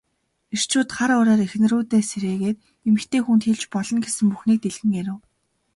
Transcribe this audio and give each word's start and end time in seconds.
Эрчүүд 0.55 0.89
хар 0.97 1.11
үүрээр 1.17 1.41
эхнэрүүдээ 1.47 2.03
сэрээгээд 2.11 2.59
эмэгтэй 2.87 3.21
хүнд 3.23 3.41
хэлж 3.47 3.63
болно 3.75 3.97
гэсэн 4.05 4.25
бүхнээ 4.31 4.57
дэлгэн 4.61 4.91
ярив. 5.01 5.19